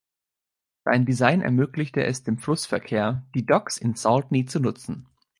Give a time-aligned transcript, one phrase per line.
[0.83, 5.05] Sein Design ermöglichte es dem Flussverkehr, die Docks in Saltney zu nutzen.